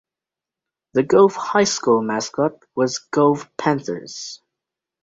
The 0.93 1.03
Gove 1.03 1.35
High 1.35 1.65
School 1.65 2.01
mascot 2.01 2.53
was 2.73 2.97
Gove 3.11 3.55
Panthers. 3.55 4.41